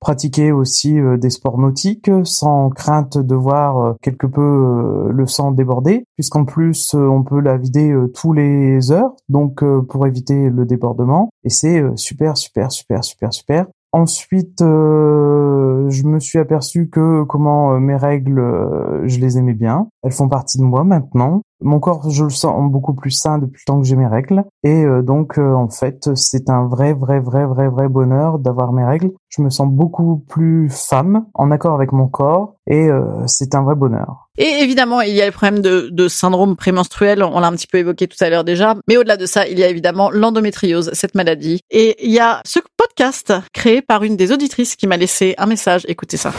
pratiquer 0.00 0.52
aussi 0.52 1.00
euh, 1.00 1.16
des 1.16 1.30
sports 1.30 1.58
nautiques 1.58 2.10
sans 2.24 2.68
crainte 2.68 3.16
de 3.16 3.34
voir 3.34 3.78
euh, 3.78 3.92
quelque 4.02 4.26
peu 4.26 4.42
euh, 4.42 5.08
le 5.10 5.26
sang 5.26 5.50
déborder, 5.50 6.04
puisqu'en 6.16 6.44
plus 6.44 6.94
on 6.94 7.22
peut 7.22 7.40
la 7.40 7.56
vider 7.56 7.94
tous 8.14 8.32
les 8.32 8.92
heures, 8.92 9.14
donc 9.28 9.64
pour 9.88 10.06
éviter 10.06 10.50
le 10.50 10.66
débordement. 10.66 11.30
Et 11.42 11.50
c'est 11.50 11.82
super, 11.96 12.36
super, 12.36 12.70
super, 12.70 13.02
super, 13.02 13.32
super. 13.32 13.66
Ensuite, 13.92 14.58
je 14.60 16.02
me 16.06 16.18
suis 16.18 16.38
aperçu 16.38 16.88
que 16.88 17.22
comment 17.22 17.78
mes 17.78 17.96
règles, 17.96 18.42
je 19.04 19.20
les 19.20 19.38
aimais 19.38 19.54
bien. 19.54 19.88
Elles 20.02 20.12
font 20.12 20.28
partie 20.28 20.58
de 20.58 20.64
moi 20.64 20.84
maintenant. 20.84 21.42
Mon 21.60 21.80
corps, 21.80 22.10
je 22.10 22.24
le 22.24 22.30
sens 22.30 22.70
beaucoup 22.70 22.94
plus 22.94 23.10
sain 23.10 23.38
depuis 23.38 23.60
le 23.60 23.64
temps 23.66 23.80
que 23.80 23.86
j'ai 23.86 23.96
mes 23.96 24.06
règles. 24.06 24.44
Et 24.64 24.84
euh, 24.84 25.02
donc, 25.02 25.38
euh, 25.38 25.54
en 25.54 25.68
fait, 25.68 26.10
c'est 26.14 26.50
un 26.50 26.66
vrai, 26.66 26.92
vrai, 26.92 27.20
vrai, 27.20 27.46
vrai, 27.46 27.68
vrai 27.68 27.88
bonheur 27.88 28.38
d'avoir 28.38 28.72
mes 28.72 28.84
règles. 28.84 29.12
Je 29.28 29.42
me 29.42 29.50
sens 29.50 29.68
beaucoup 29.68 30.24
plus 30.28 30.68
femme, 30.70 31.26
en 31.34 31.50
accord 31.50 31.74
avec 31.74 31.92
mon 31.92 32.08
corps. 32.08 32.56
Et 32.66 32.88
euh, 32.88 33.04
c'est 33.26 33.54
un 33.54 33.62
vrai 33.62 33.74
bonheur. 33.74 34.28
Et 34.36 34.62
évidemment, 34.62 35.00
il 35.00 35.14
y 35.14 35.22
a 35.22 35.26
le 35.26 35.32
problème 35.32 35.60
de, 35.60 35.88
de 35.92 36.08
syndrome 36.08 36.56
prémenstruel, 36.56 37.22
on 37.22 37.38
l'a 37.38 37.46
un 37.46 37.52
petit 37.52 37.68
peu 37.68 37.78
évoqué 37.78 38.08
tout 38.08 38.16
à 38.20 38.30
l'heure 38.30 38.42
déjà, 38.42 38.74
mais 38.88 38.96
au-delà 38.96 39.16
de 39.16 39.26
ça, 39.26 39.46
il 39.46 39.58
y 39.58 39.62
a 39.62 39.68
évidemment 39.68 40.10
l'endométriose, 40.10 40.90
cette 40.92 41.14
maladie. 41.14 41.60
Et 41.70 41.94
il 42.04 42.10
y 42.10 42.18
a 42.18 42.40
ce 42.44 42.58
podcast 42.76 43.32
créé 43.52 43.80
par 43.80 44.02
une 44.02 44.16
des 44.16 44.32
auditrices 44.32 44.74
qui 44.74 44.88
m'a 44.88 44.96
laissé 44.96 45.34
un 45.38 45.46
message, 45.46 45.84
écoutez 45.88 46.16
ça. 46.16 46.32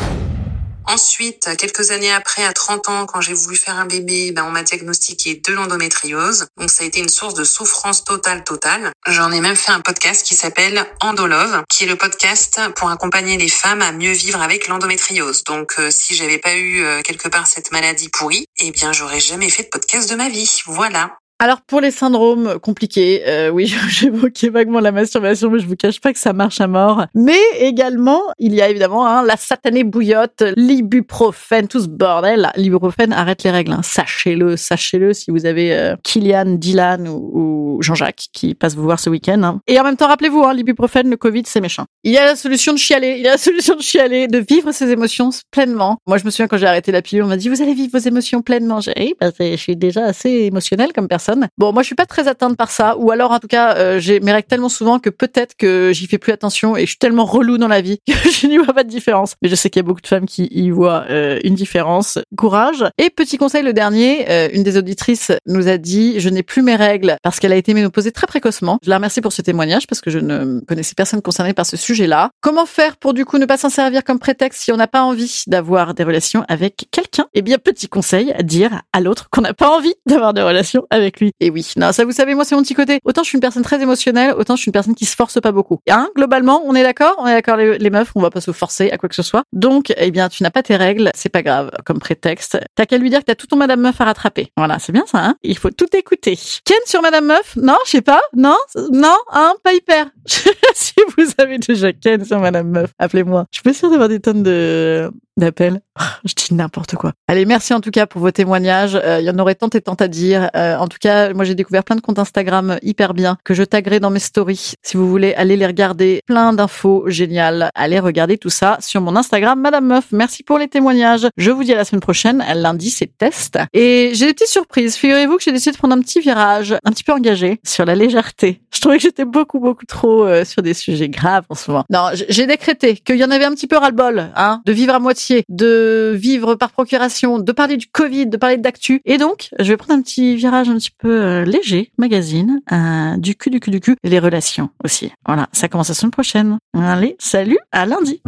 Ensuite, 0.87 1.49
quelques 1.57 1.91
années 1.91 2.11
après, 2.11 2.43
à 2.43 2.53
30 2.53 2.89
ans, 2.89 3.05
quand 3.05 3.21
j'ai 3.21 3.33
voulu 3.33 3.55
faire 3.55 3.77
un 3.77 3.85
bébé, 3.85 4.31
ben, 4.31 4.43
on 4.43 4.51
m'a 4.51 4.63
diagnostiqué 4.63 5.41
de 5.43 5.53
l'endométriose. 5.53 6.47
Donc 6.57 6.69
ça 6.69 6.83
a 6.83 6.87
été 6.87 6.99
une 6.99 7.09
source 7.09 7.33
de 7.33 7.43
souffrance 7.43 8.03
totale, 8.03 8.43
totale. 8.43 8.91
J'en 9.07 9.31
ai 9.31 9.41
même 9.41 9.55
fait 9.55 9.71
un 9.71 9.81
podcast 9.81 10.25
qui 10.25 10.35
s'appelle 10.35 10.85
Endolove, 11.01 11.63
qui 11.69 11.83
est 11.83 11.87
le 11.87 11.95
podcast 11.95 12.59
pour 12.75 12.89
accompagner 12.89 13.37
les 13.37 13.49
femmes 13.49 13.81
à 13.81 13.91
mieux 13.91 14.11
vivre 14.11 14.41
avec 14.41 14.67
l'endométriose. 14.67 15.43
Donc 15.43 15.75
euh, 15.79 15.89
si 15.91 16.15
j'avais 16.15 16.37
pas 16.37 16.55
eu 16.55 16.83
euh, 16.83 17.01
quelque 17.01 17.27
part 17.27 17.47
cette 17.47 17.71
maladie 17.71 18.09
pourrie, 18.09 18.45
eh 18.57 18.71
bien 18.71 18.93
j'aurais 18.93 19.19
jamais 19.19 19.49
fait 19.49 19.63
de 19.63 19.69
podcast 19.69 20.09
de 20.09 20.15
ma 20.15 20.29
vie. 20.29 20.61
Voilà. 20.65 21.17
Alors 21.37 21.59
pour 21.61 21.81
les 21.81 21.91
syndromes 21.91 22.59
compliqués, 22.59 23.23
euh, 23.27 23.49
oui, 23.49 23.65
j'évoquais 23.89 24.47
vaguement 24.47 24.79
la 24.79 24.93
masturbation, 24.93 25.49
mais 25.49 25.59
je 25.59 25.67
vous 25.67 25.75
cache 25.75 25.99
pas 25.99 26.13
que 26.13 26.19
ça 26.19 26.31
marche 26.31 26.61
à 26.61 26.67
mort. 26.67 27.07
Mais 27.13 27.39
également, 27.59 28.21
il 28.39 28.53
y 28.53 28.61
a 28.61 28.69
évidemment 28.69 29.05
hein, 29.05 29.21
la 29.21 29.35
satanée 29.35 29.83
bouillotte, 29.83 30.43
l'ibuprofène, 30.55 31.67
tout 31.67 31.81
ce 31.81 31.87
bordel. 31.87 32.51
L'ibuprofène 32.55 33.11
arrête 33.11 33.43
les 33.43 33.51
règles, 33.51 33.73
hein. 33.73 33.81
sachez-le, 33.83 34.55
sachez-le 34.55 35.11
si 35.11 35.29
vous 35.29 35.45
avez 35.45 35.75
euh, 35.75 35.97
Kylian, 36.03 36.55
Dylan 36.55 37.09
ou, 37.09 37.79
Jean-Jacques 37.81 38.27
qui 38.31 38.55
passe 38.55 38.75
vous 38.75 38.83
voir 38.83 39.01
ce 39.01 39.09
week-end. 39.09 39.43
Hein. 39.43 39.59
Et 39.67 39.77
en 39.77 39.83
même 39.83 39.97
temps, 39.97 40.07
rappelez-vous, 40.07 40.41
hein, 40.45 40.53
l'ibuprofène, 40.53 41.09
le 41.09 41.17
Covid, 41.17 41.43
c'est 41.45 41.59
méchant. 41.59 41.83
Il 42.05 42.13
y 42.13 42.17
a 42.17 42.23
la 42.23 42.37
solution 42.37 42.71
de 42.71 42.77
chialer, 42.77 43.15
il 43.17 43.23
y 43.23 43.27
a 43.27 43.31
la 43.31 43.37
solution 43.37 43.75
de 43.75 43.81
chialer, 43.81 44.27
de 44.29 44.37
vivre 44.37 44.71
ses 44.71 44.89
émotions 44.89 45.31
pleinement. 45.51 45.97
Moi, 46.07 46.17
je 46.17 46.23
me 46.23 46.29
souviens 46.29 46.47
quand 46.47 46.57
j'ai 46.57 46.67
arrêté 46.67 46.93
la 46.93 47.01
pilule, 47.01 47.25
on 47.25 47.27
m'a 47.27 47.35
dit 47.35 47.49
vous 47.49 47.61
allez 47.61 47.73
vivre 47.73 47.99
vos 47.99 48.07
émotions 48.07 48.41
pleinement. 48.41 48.79
J'ai 48.79 49.17
bah, 49.19 49.31
je 49.37 49.57
suis 49.57 49.75
déjà 49.75 50.05
assez 50.05 50.29
émotionnelle 50.29 50.93
comme 50.93 51.09
personne 51.09 51.24
Bon, 51.57 51.73
moi 51.73 51.81
je 51.81 51.87
suis 51.87 51.95
pas 51.95 52.05
très 52.05 52.27
atteinte 52.27 52.57
par 52.57 52.71
ça, 52.71 52.97
ou 52.97 53.11
alors 53.11 53.31
en 53.31 53.39
tout 53.39 53.47
cas 53.47 53.75
euh, 53.75 53.99
j'ai 53.99 54.19
mes 54.19 54.31
règles 54.31 54.47
tellement 54.47 54.69
souvent 54.69 54.99
que 54.99 55.09
peut-être 55.09 55.55
que 55.55 55.91
j'y 55.93 56.07
fais 56.07 56.17
plus 56.17 56.31
attention 56.31 56.75
et 56.75 56.81
je 56.81 56.87
suis 56.87 56.97
tellement 56.97 57.25
relou 57.25 57.57
dans 57.57 57.67
la 57.67 57.81
vie 57.81 57.99
que 58.07 58.29
je 58.29 58.47
n'y 58.47 58.57
vois 58.57 58.73
pas 58.73 58.83
de 58.83 58.89
différence. 58.89 59.35
Mais 59.41 59.49
je 59.49 59.55
sais 59.55 59.69
qu'il 59.69 59.79
y 59.79 59.85
a 59.85 59.87
beaucoup 59.87 60.01
de 60.01 60.07
femmes 60.07 60.25
qui 60.25 60.47
y 60.51 60.69
voient 60.69 61.05
euh, 61.09 61.39
une 61.43 61.55
différence. 61.55 62.19
Courage. 62.37 62.83
Et 62.97 63.09
petit 63.09 63.37
conseil 63.37 63.63
le 63.63 63.73
dernier, 63.73 64.29
euh, 64.29 64.49
une 64.53 64.63
des 64.63 64.77
auditrices 64.77 65.31
nous 65.45 65.67
a 65.67 65.77
dit 65.77 66.19
je 66.19 66.29
n'ai 66.29 66.43
plus 66.43 66.61
mes 66.61 66.75
règles 66.75 67.17
parce 67.23 67.39
qu'elle 67.39 67.53
a 67.53 67.57
été 67.57 67.73
ménopausée 67.73 68.11
très 68.11 68.27
précocement. 68.27 68.79
Je 68.83 68.89
la 68.89 68.97
remercie 68.97 69.21
pour 69.21 69.33
ce 69.33 69.41
témoignage 69.41 69.87
parce 69.87 70.01
que 70.01 70.09
je 70.09 70.19
ne 70.19 70.59
connaissais 70.61 70.95
personne 70.95 71.21
concerné 71.21 71.53
par 71.53 71.65
ce 71.65 71.77
sujet-là. 71.77 72.29
Comment 72.41 72.65
faire 72.65 72.97
pour 72.97 73.13
du 73.13 73.25
coup 73.25 73.37
ne 73.37 73.45
pas 73.45 73.57
s'en 73.57 73.69
servir 73.69 74.03
comme 74.03 74.19
prétexte 74.19 74.61
si 74.61 74.71
on 74.71 74.77
n'a 74.77 74.87
pas 74.87 75.03
envie 75.03 75.43
d'avoir 75.47 75.93
des 75.93 76.03
relations 76.03 76.43
avec 76.47 76.87
quelqu'un? 76.91 77.27
Eh 77.33 77.41
bien 77.41 77.57
petit 77.57 77.87
conseil, 77.87 78.33
dire 78.43 78.81
à 78.93 79.01
l'autre 79.01 79.29
qu'on 79.29 79.41
n'a 79.41 79.53
pas 79.53 79.69
envie 79.69 79.93
d'avoir 80.05 80.33
des 80.33 80.41
relations 80.41 80.85
avec 80.89 81.14
Et 81.39 81.49
oui, 81.49 81.65
non, 81.77 81.91
ça 81.91 82.05
vous 82.05 82.11
savez, 82.11 82.35
moi 82.35 82.45
c'est 82.45 82.55
mon 82.55 82.61
petit 82.61 82.73
côté. 82.73 82.99
Autant 83.03 83.23
je 83.23 83.29
suis 83.29 83.37
une 83.37 83.41
personne 83.41 83.63
très 83.63 83.81
émotionnelle, 83.81 84.33
autant 84.37 84.55
je 84.55 84.61
suis 84.61 84.69
une 84.69 84.73
personne 84.73 84.95
qui 84.95 85.05
se 85.05 85.15
force 85.15 85.39
pas 85.39 85.51
beaucoup. 85.51 85.79
Hein, 85.89 86.09
globalement, 86.15 86.61
on 86.65 86.75
est 86.75 86.83
d'accord? 86.83 87.15
On 87.19 87.27
est 87.27 87.33
d'accord 87.33 87.57
les, 87.57 87.89
meufs, 87.89 88.11
on 88.15 88.21
va 88.21 88.29
pas 88.29 88.41
se 88.41 88.51
forcer 88.51 88.91
à 88.91 88.97
quoi 88.97 89.09
que 89.09 89.15
ce 89.15 89.23
soit. 89.23 89.43
Donc, 89.53 89.93
eh 89.97 90.11
bien, 90.11 90.29
tu 90.29 90.43
n'as 90.43 90.51
pas 90.51 90.63
tes 90.63 90.75
règles, 90.75 91.11
c'est 91.15 91.29
pas 91.29 91.43
grave 91.43 91.71
comme 91.85 91.99
prétexte. 91.99 92.57
T'as 92.75 92.85
qu'à 92.85 92.97
lui 92.97 93.09
dire 93.09 93.19
que 93.19 93.25
t'as 93.25 93.35
tout 93.35 93.47
ton 93.47 93.55
Madame 93.55 93.81
Meuf 93.81 93.99
à 94.01 94.05
rattraper. 94.05 94.51
Voilà, 94.57 94.79
c'est 94.79 94.91
bien 94.91 95.05
ça, 95.05 95.19
hein? 95.19 95.35
Il 95.43 95.57
faut 95.57 95.71
tout 95.71 95.87
écouter. 95.95 96.37
Ken 96.63 96.77
sur 96.85 97.01
Madame 97.01 97.25
Meuf? 97.25 97.55
Non, 97.55 97.77
je 97.85 97.91
sais 97.91 98.01
pas. 98.01 98.21
Non, 98.35 98.57
non, 98.91 99.17
hein, 99.31 99.53
pas 99.63 99.73
hyper. 99.73 100.07
si 100.25 100.93
vous 101.17 101.25
avez 101.37 101.57
déjà 101.57 101.93
Ken 101.93 102.23
sur 102.25 102.39
Madame 102.39 102.69
Meuf, 102.69 102.91
appelez-moi. 102.99 103.45
Je 103.51 103.57
suis 103.57 103.63
pas 103.63 103.73
sûre 103.73 103.89
d'avoir 103.89 104.09
des 104.09 104.19
tonnes 104.19 104.43
de 104.43 105.11
d'appels. 105.37 105.81
Je 106.25 106.33
dis 106.33 106.53
n'importe 106.53 106.95
quoi. 106.95 107.13
Allez, 107.27 107.45
merci 107.45 107.73
en 107.73 107.81
tout 107.81 107.91
cas 107.91 108.05
pour 108.05 108.21
vos 108.21 108.31
témoignages. 108.31 108.95
Euh, 108.95 109.19
il 109.19 109.25
y 109.25 109.29
en 109.29 109.37
aurait 109.39 109.55
tant 109.55 109.69
et 109.69 109.81
tant 109.81 109.93
à 109.95 110.07
dire. 110.07 110.49
Euh, 110.55 110.77
en 110.77 110.87
tout 110.87 110.97
cas, 110.99 111.33
moi 111.33 111.45
j'ai 111.45 111.55
découvert 111.55 111.83
plein 111.83 111.95
de 111.95 112.01
comptes 112.01 112.19
Instagram 112.19 112.77
hyper 112.81 113.13
bien 113.13 113.37
que 113.43 113.53
je 113.53 113.63
taguerai 113.63 113.99
dans 113.99 114.09
mes 114.09 114.19
stories. 114.19 114.73
Si 114.83 114.97
vous 114.97 115.09
voulez 115.09 115.33
aller 115.33 115.57
les 115.57 115.65
regarder, 115.65 116.21
plein 116.25 116.53
d'infos 116.53 117.05
géniales. 117.07 117.69
Allez 117.75 117.99
regarder 117.99 118.37
tout 118.37 118.49
ça 118.49 118.77
sur 118.81 119.01
mon 119.01 119.15
Instagram, 119.15 119.59
Madame 119.59 119.85
Meuf. 119.85 120.05
Merci 120.11 120.43
pour 120.43 120.57
les 120.57 120.67
témoignages. 120.67 121.27
Je 121.37 121.51
vous 121.51 121.63
dis 121.63 121.73
à 121.73 121.77
la 121.77 121.85
semaine 121.85 122.01
prochaine. 122.01 122.43
Lundi, 122.55 122.89
c'est 122.89 123.17
test. 123.17 123.57
Et 123.73 124.11
j'ai 124.13 124.27
des 124.27 124.33
petites 124.33 124.49
surprises. 124.49 124.95
Figurez-vous 124.95 125.37
que 125.37 125.43
j'ai 125.43 125.51
décidé 125.51 125.73
de 125.73 125.77
prendre 125.77 125.95
un 125.95 126.01
petit 126.01 126.19
virage, 126.19 126.75
un 126.83 126.91
petit 126.91 127.03
peu 127.03 127.13
engagé 127.13 127.59
sur 127.63 127.85
la 127.85 127.95
légèreté. 127.95 128.61
Je 128.73 128.81
trouvais 128.81 128.97
que 128.97 129.03
j'étais 129.03 129.25
beaucoup, 129.25 129.59
beaucoup 129.59 129.85
trop 129.85 130.25
euh, 130.25 130.43
sur 130.45 130.61
des 130.61 130.73
sujets 130.73 131.09
graves 131.09 131.45
en 131.49 131.55
ce 131.55 131.71
moment. 131.71 131.85
Non, 131.89 132.09
j'ai 132.13 132.45
décrété 132.45 132.95
qu'il 132.97 133.17
y 133.17 133.23
en 133.23 133.31
avait 133.31 133.45
un 133.45 133.53
petit 133.53 133.67
peu 133.67 133.77
ras-le-bol, 133.77 134.31
hein, 134.35 134.61
de 134.65 134.73
vivre 134.73 134.93
à 134.93 134.99
moitié, 134.99 135.24
de 135.49 136.13
vivre 136.15 136.55
par 136.55 136.71
procuration, 136.71 137.39
de 137.39 137.51
parler 137.51 137.77
du 137.77 137.87
Covid, 137.87 138.27
de 138.27 138.37
parler 138.37 138.57
d'actu. 138.57 139.01
Et 139.05 139.17
donc, 139.17 139.49
je 139.59 139.71
vais 139.71 139.77
prendre 139.77 139.99
un 139.99 140.01
petit 140.01 140.35
virage 140.35 140.69
un 140.69 140.75
petit 140.75 140.91
peu 140.91 141.21
euh, 141.21 141.45
léger, 141.45 141.91
magazine, 141.97 142.61
euh, 142.71 143.17
du 143.17 143.35
cul, 143.35 143.49
du 143.49 143.59
cul, 143.59 143.71
du 143.71 143.79
cul, 143.79 143.95
les 144.03 144.19
relations 144.19 144.69
aussi. 144.83 145.11
Voilà, 145.25 145.47
ça 145.51 145.67
commence 145.67 145.89
la 145.89 145.95
semaine 145.95 146.11
prochaine. 146.11 146.57
Allez, 146.73 147.15
salut, 147.19 147.59
à 147.71 147.85
lundi. 147.85 148.21